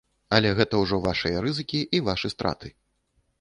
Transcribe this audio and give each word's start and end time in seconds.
Але 0.35 0.53
гэта 0.59 0.79
ўжо 0.83 0.99
вашыя 1.03 1.43
рызыкі 1.45 1.79
і 1.99 2.01
вашы 2.09 2.33
страты. 2.35 2.73